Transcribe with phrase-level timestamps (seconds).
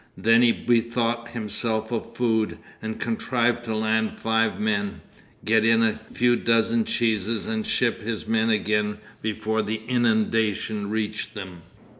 [0.17, 5.01] Then he bethought himself of food, and contrived to land five men,
[5.45, 11.35] get in a few dozen cheeses, and ship his men again before the inundation reached
[11.35, 11.61] them.